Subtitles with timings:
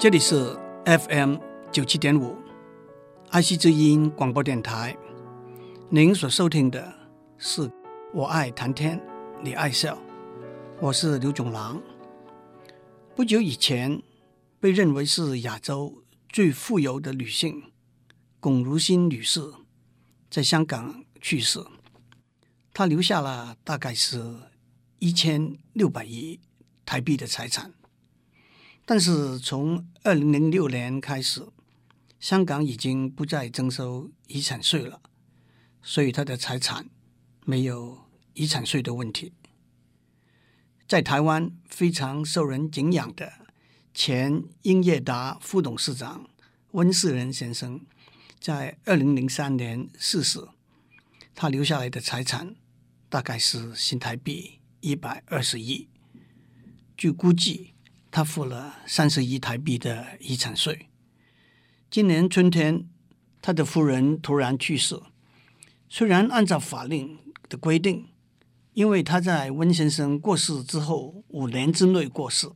[0.00, 1.36] 这里是 FM
[1.70, 2.34] 九七点五，
[3.28, 4.96] 爱惜之音广播电台。
[5.90, 6.90] 您所收听的
[7.36, 7.68] 是
[8.14, 8.98] 《我爱谈天，
[9.42, 9.94] 你爱笑》，
[10.80, 11.78] 我是刘炯郎。
[13.14, 14.02] 不久以前，
[14.58, 17.62] 被认为是亚洲最富有的女性
[18.40, 19.52] 龚如心女士
[20.30, 21.62] 在香港去世，
[22.72, 24.34] 她留下了大概是
[24.98, 26.40] 一千六百亿
[26.86, 27.74] 台币的财产。
[28.84, 31.46] 但是从二零零六年开始，
[32.18, 35.00] 香港已经不再征收遗产税了，
[35.80, 36.88] 所以他的财产
[37.44, 39.32] 没有遗产税的问题。
[40.88, 43.32] 在台湾非常受人敬仰的
[43.94, 46.28] 前英业达副董事长
[46.72, 47.80] 温世仁先生，
[48.40, 50.40] 在二零零三年逝世，
[51.34, 52.56] 他留下来的财产
[53.08, 55.88] 大概是新台币一百二十亿，
[56.96, 57.74] 据估计。
[58.10, 60.88] 他付了三十亿台币的遗产税。
[61.90, 62.88] 今年春天，
[63.40, 65.00] 他的夫人突然去世。
[65.88, 68.08] 虽然按照法令的规定，
[68.74, 72.48] 因为他在温先生过世之后五年之内过世，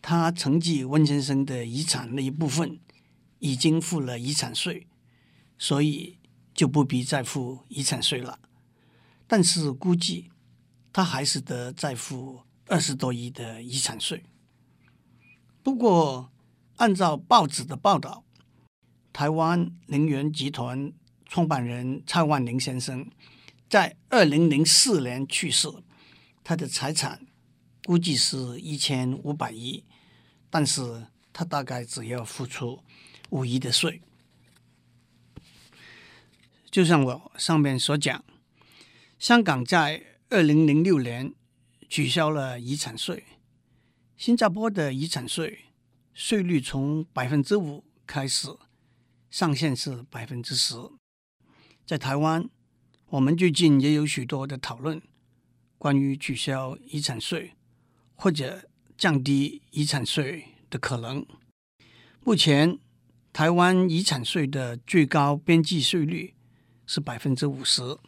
[0.00, 2.78] 他承继温先生的遗产那一部分
[3.38, 4.86] 已经付了遗产税，
[5.58, 6.18] 所以
[6.54, 8.38] 就不必再付遗产税了。
[9.26, 10.30] 但是估计
[10.92, 14.24] 他还是得再付二十多亿的遗产税。
[15.62, 16.32] 不过，
[16.76, 18.24] 按照报纸的报道，
[19.12, 20.92] 台湾能源集团
[21.26, 23.08] 创办人蔡万玲先生
[23.68, 25.68] 在二零零四年去世，
[26.42, 27.26] 他的财产
[27.84, 29.84] 估计是一千五百亿，
[30.50, 32.82] 但是他大概只要付出
[33.30, 34.02] 五亿的税。
[36.70, 38.24] 就像我上面所讲，
[39.18, 41.32] 香港在二零零六年
[41.88, 43.24] 取消了遗产税。
[44.24, 45.64] 新加坡的遗产税
[46.14, 48.46] 税率从百分之五开始，
[49.32, 50.76] 上限是百分之十。
[51.84, 52.48] 在台湾，
[53.08, 55.02] 我们最近也有许多的讨论，
[55.76, 57.54] 关于取消遗产税
[58.14, 61.26] 或者降低遗产税的可能。
[62.22, 62.78] 目前，
[63.32, 66.36] 台湾遗产税的最高边际税率
[66.86, 67.98] 是百分之五十，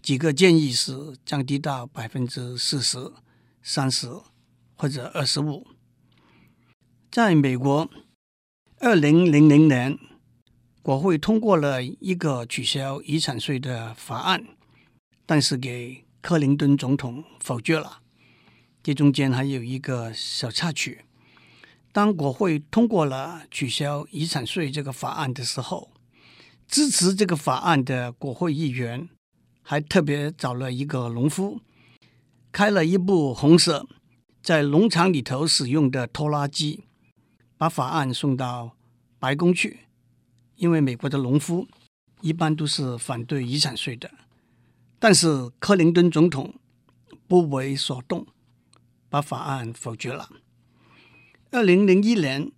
[0.00, 3.12] 几个建议是降低到百分之四十、
[3.62, 4.08] 三十。
[4.76, 5.66] 或者二十五，
[7.10, 7.88] 在美国，
[8.80, 9.98] 二零零零年，
[10.82, 14.44] 国会通过了一个取消遗产税的法案，
[15.24, 18.00] 但是给克林顿总统否决了。
[18.82, 21.04] 这中间还有一个小插曲：
[21.92, 25.90] 当国会通过了取消遗产税这个法案的时候，
[26.66, 29.08] 支持这个法案的国会议员
[29.62, 31.60] 还特别找了一个农夫，
[32.50, 33.86] 开了一部红色。
[34.44, 36.84] 在农场里头使用的拖拉机，
[37.56, 38.76] 把法案送到
[39.18, 39.86] 白宫去。
[40.56, 41.66] 因为美国的农夫
[42.20, 44.10] 一般都是反对遗产税的，
[44.98, 46.56] 但是克林顿总统
[47.26, 48.26] 不为所动，
[49.08, 50.28] 把法案否决了。
[51.50, 52.52] 二零零一年，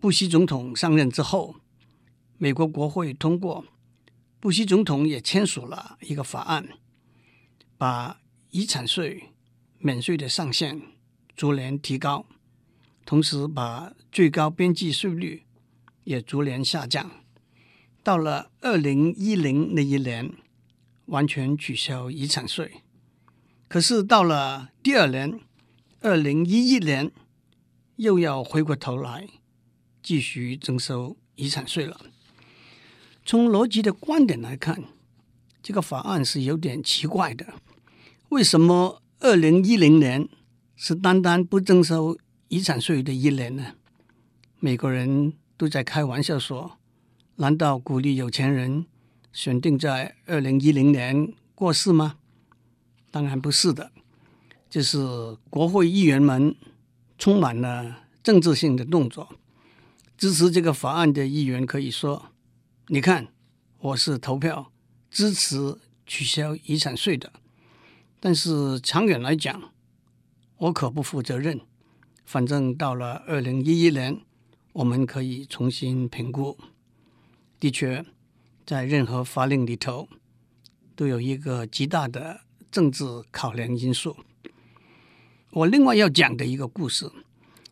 [0.00, 1.54] 布希总统上任之后，
[2.36, 3.64] 美国国会通过，
[4.40, 6.70] 布希总统也签署了一个法案，
[7.78, 9.30] 把遗产税
[9.78, 10.82] 免税的上限。
[11.36, 12.26] 逐年提高，
[13.04, 15.44] 同时把最高边际税率
[16.04, 17.10] 也逐年下降。
[18.02, 20.32] 到了二零一零那一年，
[21.06, 22.82] 完全取消遗产税。
[23.68, 25.40] 可是到了第二年，
[26.00, 27.10] 二零一一年，
[27.96, 29.28] 又要回过头来
[30.02, 32.00] 继续征收遗产税了。
[33.24, 34.84] 从逻辑的观点来看，
[35.62, 37.54] 这个法案是有点奇怪的。
[38.28, 40.28] 为什么二零一零年？
[40.74, 42.18] 是单单不征收
[42.48, 43.74] 遗产税的一年呢？
[44.58, 46.78] 美国人都在开玩笑说
[47.36, 48.86] ：“难道鼓励有钱人
[49.32, 52.16] 选定在二零一零年过世吗？”
[53.10, 53.92] 当然不是的，
[54.70, 54.98] 就是
[55.50, 56.54] 国会议员们
[57.18, 59.36] 充满了政治性的动作。
[60.16, 62.30] 支持这个法案的议员可以说
[62.88, 63.28] ：“你看，
[63.78, 64.72] 我是投票
[65.10, 65.76] 支持
[66.06, 67.32] 取消遗产税的。”
[68.20, 69.71] 但是长远来讲，
[70.62, 71.60] 我可不负责任，
[72.24, 74.20] 反正到了二零一一年，
[74.74, 76.56] 我们可以重新评估。
[77.58, 78.04] 的确，
[78.64, 80.08] 在任何法令里头，
[80.94, 84.16] 都有一个极大的政治考量因素。
[85.50, 87.10] 我另外要讲的一个故事，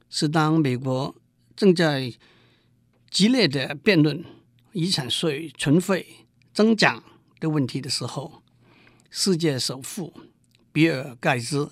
[0.09, 1.15] 是当美国
[1.55, 2.13] 正在
[3.09, 4.25] 激烈的辩论
[4.73, 7.05] 遗产税存废增长
[7.39, 8.43] 的问题的时候，
[9.11, 10.13] 世界首富
[10.73, 11.71] 比尔盖茨。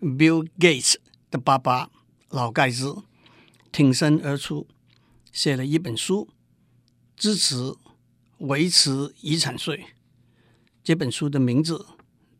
[0.00, 0.96] Bill Gates
[1.30, 1.90] 的爸爸
[2.28, 3.02] 老盖茨
[3.72, 4.66] 挺身而出，
[5.32, 6.28] 写了一本书，
[7.16, 7.74] 支持
[8.38, 9.86] 维持遗产税。
[10.84, 11.86] 这本书的名字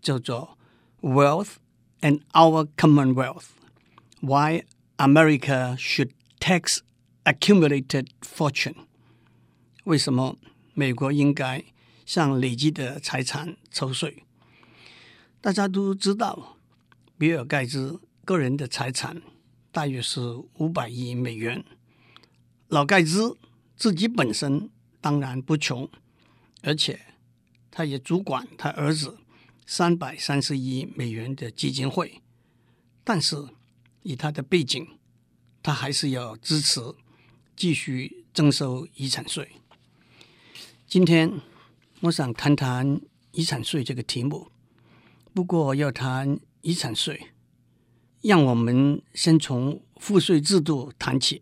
[0.01, 0.57] 叫做
[1.09, 1.55] 《Wealth
[2.01, 3.47] and Our Commonwealth:
[4.21, 4.65] Why
[4.99, 6.79] America Should Tax
[7.25, 8.75] Accumulated Fortune》。
[9.85, 10.39] 为什么
[10.75, 11.65] 美国应该
[12.05, 14.25] 向累积的财产抽税？
[15.41, 16.56] 大家都知道，
[17.19, 19.23] 比尔盖茨个人的财产
[19.73, 20.21] 大约是
[20.59, 21.65] 五百亿美元。
[22.69, 23.39] 老盖茨
[23.75, 24.69] 自己本身
[25.01, 25.89] 当然不穷，
[26.63, 27.01] 而且
[27.71, 29.19] 他也主管他儿子
[29.65, 32.21] 三百三十亿美元的基金会。
[33.03, 33.37] 但是
[34.03, 34.87] 以他的背景，
[35.63, 36.81] 他还是要支持
[37.55, 39.53] 继续征收遗产税。
[40.87, 41.41] 今天
[42.01, 43.01] 我想谈谈
[43.33, 44.51] 遗产税这个题目。
[45.33, 47.29] 不过要谈遗产税，
[48.23, 51.41] 让我们先从赋税制度谈起。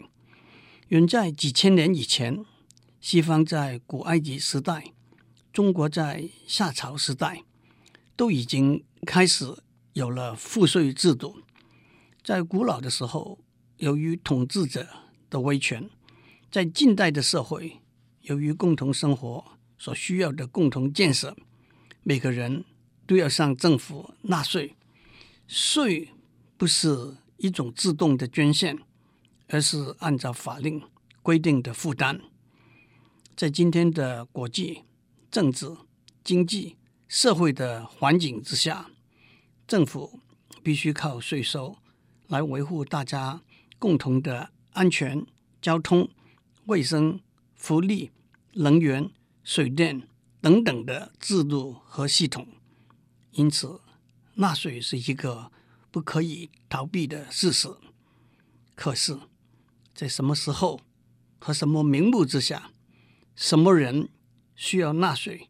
[0.88, 2.44] 远在几千年以前，
[3.00, 4.92] 西方在古埃及时代，
[5.50, 7.42] 中国在夏朝时代，
[8.14, 9.46] 都已经开始
[9.94, 11.36] 有了赋税制度。
[12.22, 13.38] 在古老的时候，
[13.78, 14.86] 由于统治者
[15.30, 15.84] 的威权；
[16.50, 17.80] 在近代的社会，
[18.20, 19.42] 由于共同生活
[19.78, 21.34] 所需要的共同建设，
[22.02, 22.66] 每个人。
[23.06, 24.76] 都要向政府纳税，
[25.46, 26.10] 税
[26.56, 28.78] 不是一种自动的捐献，
[29.48, 30.82] 而是按照法令
[31.22, 32.20] 规定的负担。
[33.36, 34.84] 在今天的国际、
[35.30, 35.76] 政治、
[36.22, 36.76] 经济、
[37.08, 38.90] 社会的环境之下，
[39.66, 40.20] 政府
[40.62, 41.76] 必须靠税收
[42.28, 43.42] 来维护大家
[43.78, 45.26] 共同的安全、
[45.60, 46.08] 交通、
[46.66, 47.20] 卫生、
[47.54, 48.10] 福利、
[48.52, 49.10] 能源、
[49.42, 50.08] 水电
[50.40, 52.46] 等等的制度和系统。
[53.32, 53.80] 因此，
[54.34, 55.50] 纳税是一个
[55.90, 57.68] 不可以逃避的事实。
[58.74, 59.18] 可是，
[59.94, 60.80] 在什么时候
[61.38, 62.70] 和什么名目之下，
[63.36, 64.08] 什么人
[64.56, 65.48] 需要纳税，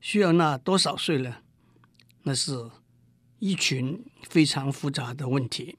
[0.00, 1.36] 需要纳多少税呢？
[2.22, 2.70] 那是
[3.38, 5.76] 一群非常复杂的问题。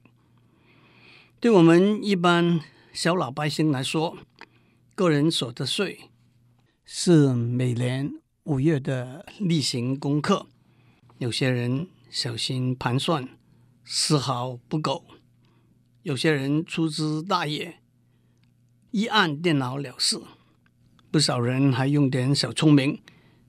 [1.40, 2.60] 对我们一般
[2.92, 4.16] 小老百姓来说，
[4.94, 6.10] 个人所得税
[6.84, 8.12] 是每年
[8.44, 10.46] 五月的例行功课。
[11.18, 13.28] 有些人小心盘算，
[13.84, 15.04] 丝毫不苟；
[16.00, 17.82] 有些人粗枝大叶，
[18.90, 20.20] 一按电脑了事；
[21.10, 23.02] 不少人还用点小聪明，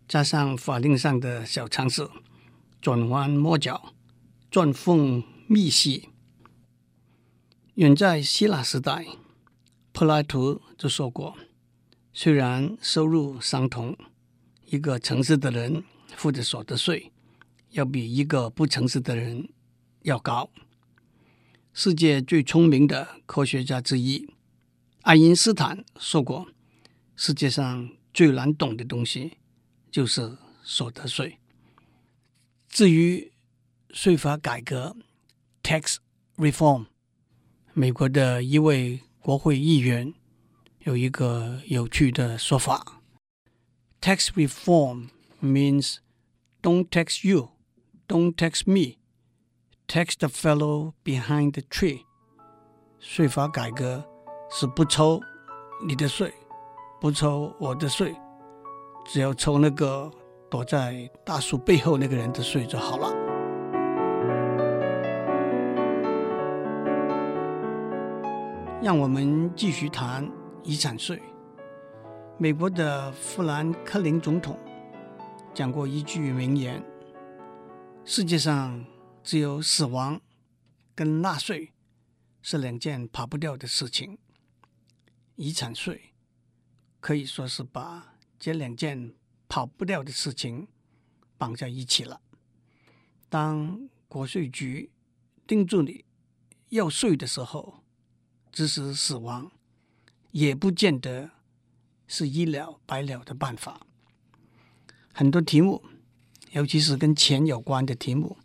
[0.06, 2.10] 加上法令上的小常识，
[2.82, 3.94] 转弯抹角，
[4.52, 6.10] 钻缝觅隙。
[7.76, 9.08] 远在希腊时代，
[9.94, 11.38] 柏拉图就说过：
[12.12, 13.98] 虽然收入相同，
[14.66, 15.86] 一个城市的人
[16.18, 17.14] 付的所得税。
[17.72, 19.50] 要比一个不诚实的人
[20.04, 20.50] 要高。
[21.74, 24.28] 世界最聪明的科学家之一
[25.02, 26.48] 爱因斯坦说过
[27.16, 29.38] ：“世界上最难懂的东西
[29.92, 31.38] 就是所得税。”
[32.68, 33.32] 至于
[33.92, 34.96] 税法改革
[35.62, 35.98] （tax
[36.36, 36.88] reform），
[37.74, 40.14] 美国的一位国会议员
[40.80, 43.02] 有一个有趣的说法
[44.02, 45.10] ：“tax reform
[45.42, 45.98] means
[46.62, 47.52] don't tax you。”
[48.10, 49.00] Don't text me.
[49.90, 52.06] Text the fellow behind the tree。
[53.00, 54.02] 税法改革
[54.50, 55.20] 是不抽
[55.86, 56.34] 你的税，
[57.02, 58.16] 不抽我的税，
[59.06, 60.10] 只要抽那个
[60.50, 63.14] 躲在大树背后那个人的税就好了。
[68.82, 70.32] 让我们继续谈
[70.64, 71.22] 遗产税。
[72.38, 74.58] 美国的富兰克林总统
[75.54, 76.82] 讲过一句名言。
[78.10, 78.86] 世界上
[79.22, 80.22] 只有死亡
[80.96, 81.74] 跟纳税
[82.42, 84.18] 是两件跑不掉的事情，
[85.36, 86.14] 遗产税
[87.02, 89.14] 可以说是把这两件
[89.50, 90.70] 跑不掉的事情
[91.38, 92.22] 绑在一起了。
[93.28, 94.90] 当国税局
[95.46, 96.06] 盯住你
[96.70, 97.84] 要税的时候，
[98.54, 99.52] 即使死亡
[100.32, 101.30] 也不见得
[102.08, 103.86] 是一了百了的办法。
[105.12, 105.84] 很多题目。
[106.52, 108.38] 尤其是跟钱有关的题目，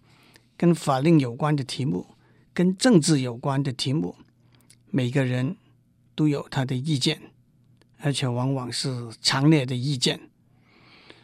[0.57, 2.07] 跟法令有关的题目，
[2.53, 4.17] 跟政治有关的题目，
[4.91, 5.57] 每个人
[6.15, 7.31] 都有他的意见，
[7.99, 10.29] 而且往往是强烈的意见。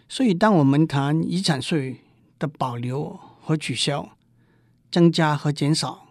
[0.09, 2.01] 所以，当我们谈遗产税
[2.39, 4.17] 的保留和取消、
[4.91, 6.07] 增加和减少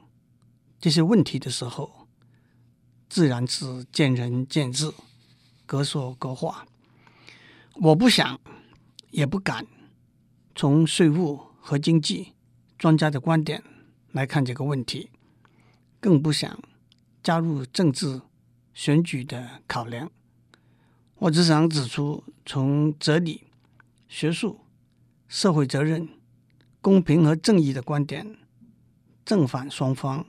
[0.80, 2.08] 这些问题的时候，
[3.10, 4.94] 自然是见仁见智，
[5.66, 6.68] 各说各话。
[7.76, 8.40] 我不想，
[9.10, 9.66] 也不敢。
[10.58, 12.34] 从税务和经济
[12.80, 13.64] 专家的观点
[14.12, 15.12] 来看这个问题，
[16.00, 16.60] 更不想
[17.22, 18.24] 加入政治
[18.74, 20.10] 选举的考量。
[21.20, 23.44] 我只想指出，从哲理、
[24.10, 24.62] 学术、
[25.28, 26.10] 社会责任、
[26.82, 28.36] 公平和正义的观点，
[29.24, 30.26] 正反双方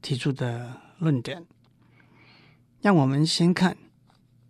[0.00, 1.44] 提出的论点。
[2.80, 3.76] 让我们先看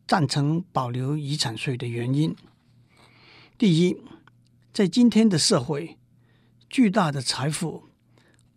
[0.06, 2.36] 赞成保留遗产税的原因。
[3.56, 3.96] 第一，
[4.72, 5.98] 在今天的社会，
[6.70, 7.90] 巨大的财富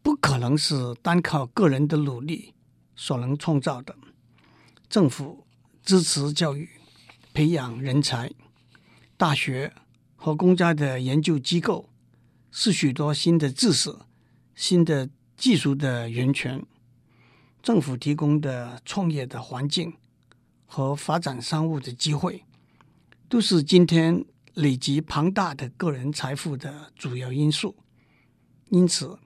[0.02, 2.54] 不可能是单靠个人的努力
[2.96, 3.94] 所能创造的。
[4.88, 5.46] 政府
[5.84, 6.70] 支持教育。
[7.34, 8.32] 培养人才，
[9.18, 9.74] 大学
[10.16, 11.90] 和公家的研究机构
[12.50, 13.94] 是许多新的知识、
[14.56, 16.66] 新的技术的源泉。
[17.62, 19.98] 政府提供的创业的环境
[20.66, 22.46] 和发展商务的机会，
[23.28, 24.24] 都是今天
[24.56, 27.76] 累积庞大的个人财富的主要因素。
[28.70, 29.18] 因此，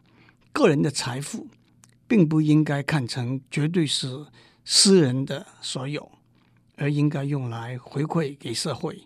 [0.51, 1.47] 个人的财富
[2.07, 4.27] 并不应该看成绝对是
[4.63, 6.11] 私人的所有。
[6.81, 9.03] 而应该用来回馈给社会，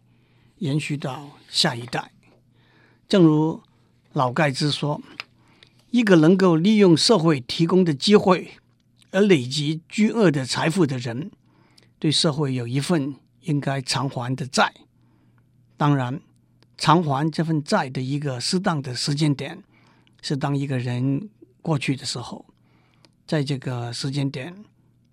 [0.59, 2.11] 延续到下一代。
[3.07, 3.63] 正如
[4.11, 5.01] 老盖兹说
[5.89, 8.51] ：“一个能够利用社会提供的机会
[9.09, 11.31] 而累积巨额的财富的人，
[11.97, 14.71] 对社会有一份应该偿还的债。
[15.83, 16.21] 当然，
[16.77, 19.61] 偿还这份债的一个适当的时间点，
[20.21, 21.29] 是当一个人
[21.61, 22.45] 过去的时候，
[23.27, 24.63] 在这个时间点，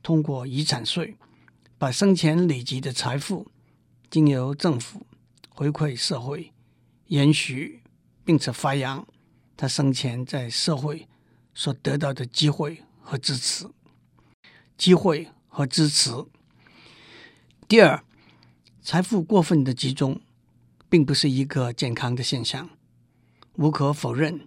[0.00, 1.16] 通过遗产税。”
[1.76, 3.48] 把生前累积的财富，
[4.08, 5.04] 经由政府
[5.48, 6.52] 回馈社会，
[7.06, 7.82] 延续
[8.24, 9.04] 并且发扬
[9.56, 11.08] 他生前在社会
[11.52, 13.66] 所得到的机会和支持。
[14.78, 16.12] 机会和支持。
[17.66, 18.04] 第二，
[18.80, 20.20] 财富过分的集中，
[20.90, 22.68] 并不是一个健康的现象。
[23.54, 24.46] 无可否认，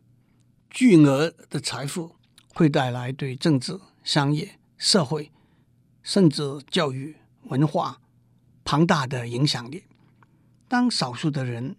[0.70, 2.16] 巨额的财富
[2.54, 5.32] 会带来对政治、商业、社会，
[6.04, 7.16] 甚至教育。
[7.50, 8.00] 文化
[8.64, 9.84] 庞大的影响力，
[10.70, 11.76] 当少数的人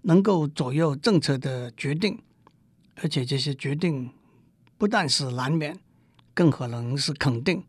[0.00, 2.18] 能够左右政策的决定，
[2.96, 4.10] 而且这些决定
[4.78, 5.78] 不但是难免，
[6.32, 7.62] 更可能是肯定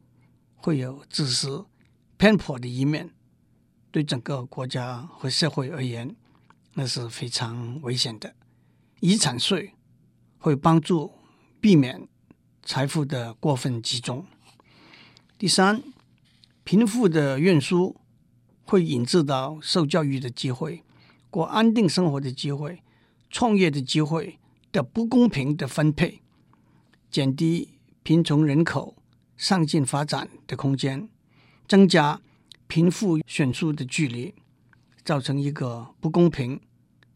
[0.56, 1.66] 会有自私
[2.16, 3.12] 偏颇的一面，
[3.92, 6.16] 对整个国家和社会而言，
[6.74, 8.36] 那是非常危险的。
[9.00, 9.74] 遗产税
[10.38, 11.14] 会帮助
[11.60, 12.08] 避免
[12.64, 14.26] 财富的过分集中。
[15.38, 15.82] 第三。
[16.66, 18.00] 贫富的运输
[18.64, 20.82] 会引致到受教育的机会、
[21.30, 22.82] 过安定生活的机会、
[23.30, 24.40] 创业的机会
[24.72, 26.22] 的不公平的分配，
[27.12, 28.96] 减低贫穷人口
[29.36, 31.10] 上进发展的空间，
[31.68, 32.22] 增加
[32.68, 34.34] 贫富悬殊的距离，
[35.04, 36.60] 造成一个不公平，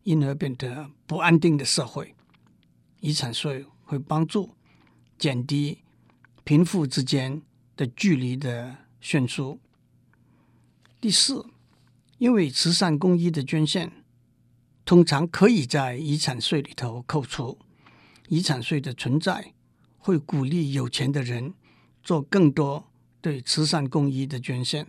[0.04, 2.16] 因而变得不安定的社会。
[3.00, 4.56] 遗产税会帮助
[5.18, 5.80] 减低
[6.44, 7.42] 贫富之间
[7.76, 8.78] 的距离的。
[9.00, 9.60] 悬殊。
[11.00, 11.46] 第四，
[12.18, 14.04] 因为慈善公益的捐献
[14.84, 17.58] 通常可以在遗产税里头扣除，
[18.28, 19.54] 遗产税的存在
[19.98, 21.54] 会鼓励有钱的人
[22.04, 22.92] 做更多
[23.22, 24.88] 对慈善公益的捐献。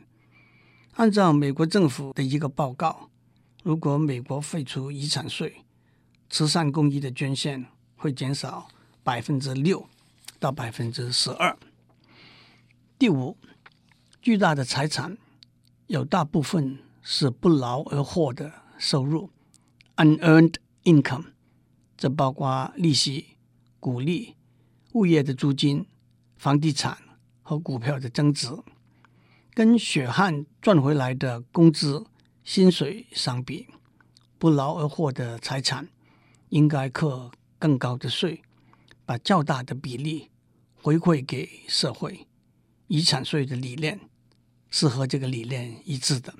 [0.98, 3.08] 按照美国政府的一个报告，
[3.62, 5.64] 如果美国废除遗产税，
[6.28, 8.66] 慈善公益的捐献会减少
[9.04, 9.88] 百分之六
[10.40, 11.56] 到百分之十二。
[12.98, 13.36] 第五。
[14.20, 15.16] 巨大的财产
[15.86, 19.30] 有大部分是不劳而获的收入
[19.96, 21.26] （unearned income），
[21.96, 23.36] 这包括利息、
[23.78, 24.34] 股利、
[24.94, 25.86] 物业的租金、
[26.36, 26.98] 房地产
[27.42, 28.48] 和股票的增值。
[29.58, 32.06] 跟血汗赚回来的工资、
[32.44, 33.66] 薪水相比，
[34.38, 35.88] 不劳而获的财产
[36.50, 38.40] 应该课更高的税，
[39.04, 40.30] 把较大的比例
[40.80, 42.28] 回馈给社会。
[42.86, 43.98] 遗产税的理念
[44.70, 46.32] 是和这个理念一致的。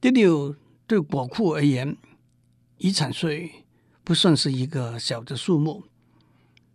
[0.00, 0.56] 第六，
[0.86, 1.98] 对国库而言，
[2.78, 3.66] 遗产税
[4.02, 5.84] 不算是一个小的数目。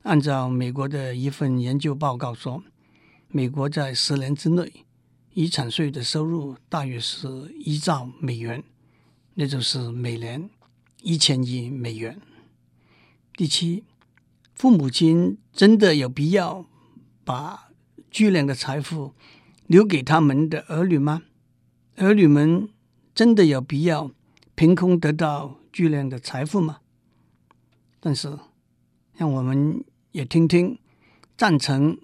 [0.03, 2.63] 按照美国的一份研究报告说，
[3.29, 4.86] 美国在十年之内，
[5.33, 7.27] 遗产税的收入大约是
[7.59, 8.63] 一兆美元，
[9.35, 10.50] 那就是每年
[11.01, 12.19] 一千亿美元。
[13.38, 13.85] 第七，
[14.55, 16.65] 父母亲真的有必要
[17.23, 17.69] 把
[18.09, 19.13] 巨量的财富
[19.67, 21.23] 留给他们的儿女吗？
[21.95, 22.67] 儿女们
[23.15, 24.11] 真的有必要
[24.53, 26.79] 凭空得到巨量的财富吗？
[28.01, 28.38] 但是，
[29.15, 30.77] 让我们也听听
[31.38, 31.97] 赞成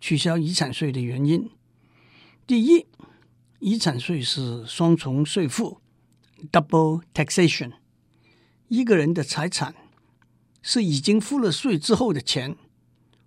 [0.00, 1.48] 取消遗产税的原因。
[2.46, 2.86] 第一，
[3.58, 5.80] 遗产税是双重税负
[6.52, 7.72] （double taxation）。
[8.68, 9.74] 一个人的财产
[10.60, 12.54] 是已经付了税之后的钱。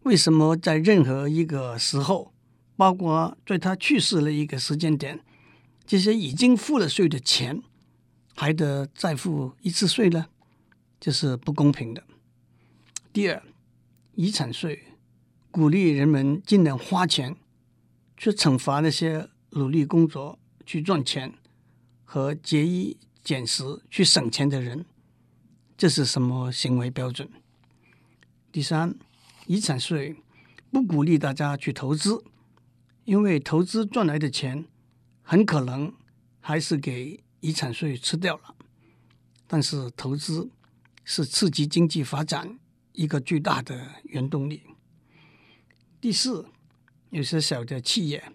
[0.04, 2.32] 为什么在任何一个时候
[2.76, 5.20] 包括在他去世的一个时间点，
[5.88, 7.64] 这些已经付了税的钱
[8.36, 10.28] 还得再付一次税呢？
[11.00, 12.04] 这是不公平的。
[13.12, 13.42] 第二，
[14.14, 14.84] 遗产税
[15.50, 17.36] 鼓励人们尽量花钱，
[18.18, 21.34] 去惩罚那些努力工作去赚钱
[22.04, 24.86] 和节衣减食去省钱的人，
[25.78, 27.30] 这是什么行为标准？
[28.52, 28.98] 第三，
[29.46, 30.16] 遗产税
[30.72, 32.24] 不鼓励大家去投资，
[33.06, 34.66] 因为投资赚来的钱
[35.22, 35.94] 很可能
[36.40, 38.56] 还是给遗产税吃掉了。
[39.46, 40.50] 但是投资
[41.06, 42.58] 是刺激经济发展
[42.94, 44.64] 一个巨大的原动力。
[46.02, 46.46] 第四，
[47.10, 48.32] 有些小的企业、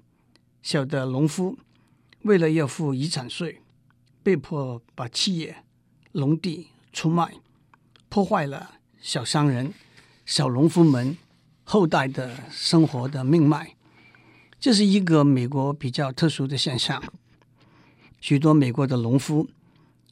[0.62, 1.58] 小的农夫
[2.22, 3.60] 为了要付遗产税，
[4.22, 5.64] 被迫把企业、
[6.12, 7.34] 农地出卖，
[8.08, 9.72] 破坏了小商人。
[10.24, 11.18] 小农夫们
[11.64, 13.76] 后代的生活的命脉，
[14.60, 17.02] 这是一个美国比较特殊的现象。
[18.20, 19.48] 许多美国的农夫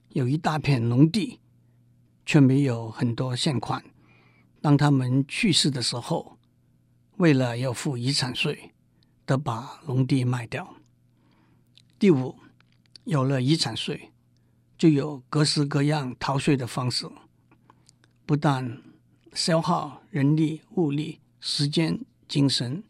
[0.09, 1.39] 有一大片农地，
[2.27, 3.85] 却没有很多现款。
[4.61, 6.37] 当他们去世的时候，
[7.21, 8.73] 为了要付遗产税，
[9.27, 10.77] 得把农地卖掉。
[11.99, 12.35] 第五，
[13.05, 14.11] 有了遗产税，
[14.79, 17.07] 就有各式各样逃税的方式，
[18.25, 18.81] 不但
[19.35, 22.83] 消耗人力、物力、时间、精神，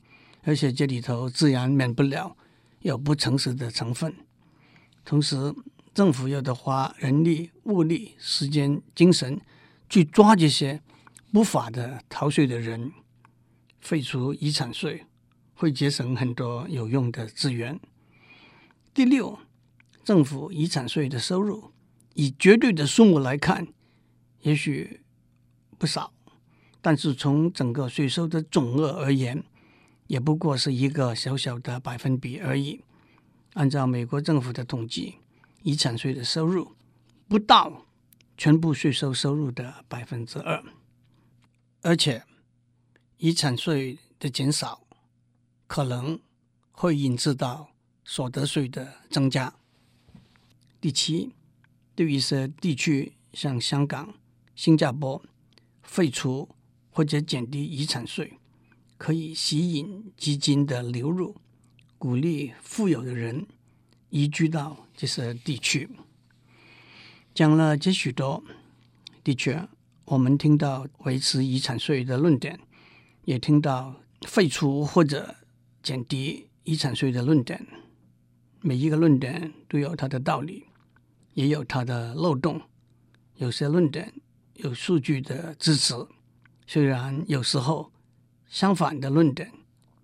[0.45, 2.37] 而且这里头自然免不了
[2.83, 4.15] 有不诚实的成分。
[5.05, 5.53] 同时，
[5.93, 9.41] 政府又得花人力、物力、时间、精神
[9.89, 10.81] 去抓这些
[11.33, 12.93] 不法的逃税的人。
[13.81, 15.07] 废除遗产税
[15.55, 17.81] 会节省很多有用的资源。
[18.93, 19.39] 第六，
[20.05, 21.73] 政府遗产税的收入
[22.15, 23.67] 以绝对的数目来看，
[24.41, 25.01] 也许
[25.79, 26.13] 不少。
[26.83, 29.45] 但是从整个税收的总额而言，
[30.07, 32.83] 也不过是一个小小的百分比而已。
[33.55, 35.17] 按照美国政府的统计，
[35.63, 36.73] 遗产税的收入
[37.29, 37.87] 不到
[38.39, 40.65] 全部税收收入的百分之二，
[41.83, 42.25] 而且
[43.21, 44.81] 遗产税的减少
[45.67, 46.19] 可能
[46.73, 47.71] 会引致到
[48.05, 49.55] 所得税的增加。
[50.81, 51.33] 第七，
[51.95, 54.15] 对于一些地区，像香港、
[54.55, 55.23] 新加坡，
[55.83, 56.49] 废除。
[56.93, 58.37] 或者减低遗产税，
[58.99, 61.37] 可以吸引基金的流入，
[61.99, 63.47] 鼓励富有的人
[64.11, 65.89] 移居到这些地区。
[67.33, 68.43] 讲了这许多，
[69.23, 69.69] 的确，
[70.05, 72.59] 我们听到维持遗产税的论点，
[73.25, 75.37] 也听到废除或者
[75.83, 77.67] 减低遗产税的论点。
[78.61, 80.65] 每一个论点都有它的道理，
[81.35, 82.61] 也有它的漏洞。
[83.37, 84.13] 有些论点
[84.55, 85.95] 有数据的支持。
[86.67, 87.91] 虽然有时候
[88.49, 89.51] 相反的论点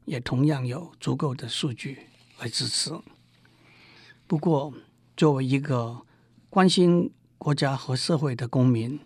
[0.05, 1.99] 也同样有足够的数据
[2.39, 2.91] 来支持，
[4.27, 4.73] 不过
[5.17, 6.03] 作为一个
[6.49, 8.99] 关心国家和社会的公民，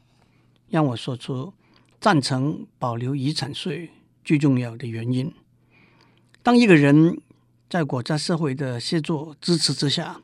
[0.68, 1.53] 让我说出
[2.01, 3.90] 赞成保留遗产税
[4.31, 5.35] 最重要的原因。
[6.40, 7.21] 当一个人
[7.69, 10.21] 在国家社会的协助支持之下，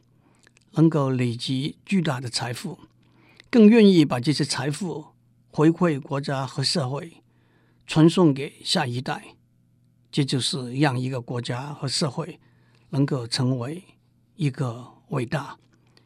[0.75, 2.79] 能够累积巨大的财富，
[3.51, 5.07] 更愿意把这些财富
[5.49, 7.14] 回馈国家和社会。
[7.85, 9.35] 传送给下一代，
[10.12, 12.38] 这就是让一个国家和社会
[12.90, 13.83] 能够成为
[14.37, 15.59] 一个伟大、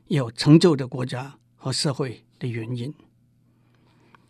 [0.07, 2.95] 有成就的国家和社会的原因。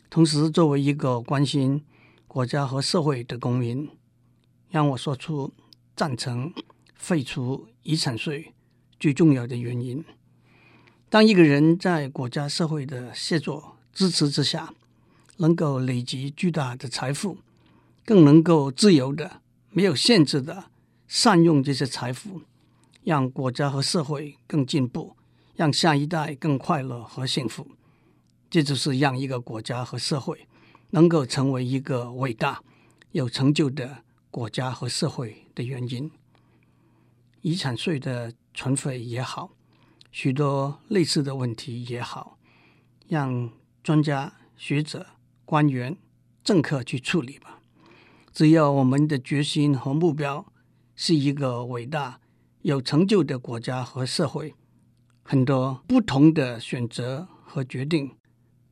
[0.09, 1.85] 同时，作为一个关心
[2.33, 3.91] 国家和社会的公民，
[4.69, 5.53] 让我说出
[5.97, 6.55] 赞成
[6.95, 8.55] 废除遗产税
[9.01, 10.05] 最重要的原因。
[11.09, 14.73] 当一个人在国家社会的协作支持之下，
[15.39, 17.39] 能够累积巨大的财富，
[18.05, 19.41] 更能够自由的、
[19.71, 20.67] 没有限制的
[21.09, 22.43] 善用这些财富，
[23.03, 25.17] 让国家和社会更进步，
[25.57, 27.67] 让下一代更快乐和幸福。
[28.49, 30.47] 这就是让一个国家和社会
[30.91, 32.63] 能够成为一个伟大、
[33.13, 36.11] 有成就的国家和社会的原因。
[37.43, 39.51] 遗产税的存废也好，
[40.11, 42.39] 许多类似的问题也好，
[43.09, 43.51] 让
[43.83, 45.07] 专家学者。
[45.47, 45.97] 官员、
[46.45, 47.59] 政客去处理吧。
[48.33, 50.47] 只要我们的决心和目标
[50.95, 52.21] 是一个伟大、
[52.63, 54.55] 有成就的国家和社会，
[55.25, 58.15] 很多不同的选择和决定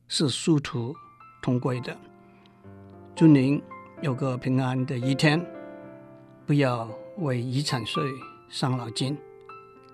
[0.07, 0.95] 是殊途
[1.41, 2.08] 同归的。
[3.19, 3.61] 祝您
[3.99, 5.45] 有个平安的一天，
[6.45, 8.01] 不要为遗产税
[8.47, 9.17] 伤脑筋，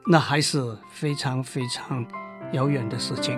[0.06, 2.06] 那还是非常非常
[2.54, 3.36] 遥远的事情。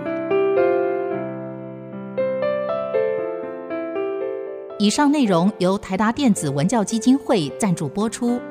[4.77, 8.41] 以上内容由台达电子文教基金会赞助播出。